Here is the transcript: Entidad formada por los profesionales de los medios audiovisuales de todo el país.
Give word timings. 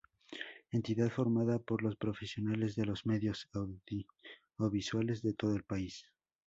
Entidad 0.71 1.11
formada 1.11 1.59
por 1.59 1.83
los 1.83 1.95
profesionales 1.95 2.73
de 2.75 2.85
los 2.87 3.05
medios 3.05 3.51
audiovisuales 4.57 5.21
de 5.21 5.35
todo 5.35 5.55
el 5.55 5.63
país. 5.63 6.07